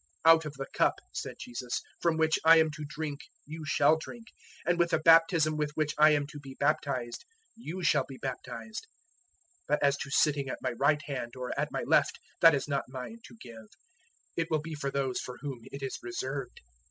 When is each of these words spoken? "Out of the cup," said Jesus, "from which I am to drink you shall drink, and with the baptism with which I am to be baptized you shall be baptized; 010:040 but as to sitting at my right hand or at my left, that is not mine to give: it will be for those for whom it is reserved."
"Out 0.25 0.45
of 0.45 0.53
the 0.53 0.65
cup," 0.73 0.95
said 1.13 1.35
Jesus, 1.39 1.79
"from 1.99 2.17
which 2.17 2.39
I 2.43 2.57
am 2.57 2.71
to 2.71 2.83
drink 2.83 3.19
you 3.45 3.63
shall 3.67 3.97
drink, 3.99 4.25
and 4.65 4.79
with 4.79 4.89
the 4.89 4.97
baptism 4.97 5.57
with 5.57 5.69
which 5.75 5.93
I 5.95 6.09
am 6.09 6.25
to 6.31 6.39
be 6.39 6.55
baptized 6.59 7.23
you 7.55 7.83
shall 7.83 8.05
be 8.07 8.17
baptized; 8.17 8.87
010:040 9.67 9.67
but 9.67 9.83
as 9.83 9.97
to 9.97 10.09
sitting 10.09 10.49
at 10.49 10.57
my 10.59 10.71
right 10.71 11.03
hand 11.05 11.35
or 11.35 11.53
at 11.55 11.71
my 11.71 11.83
left, 11.83 12.17
that 12.39 12.55
is 12.55 12.67
not 12.67 12.85
mine 12.89 13.19
to 13.25 13.37
give: 13.39 13.67
it 14.35 14.49
will 14.49 14.63
be 14.63 14.73
for 14.73 14.89
those 14.89 15.19
for 15.19 15.37
whom 15.41 15.61
it 15.71 15.83
is 15.83 15.99
reserved." 16.01 16.61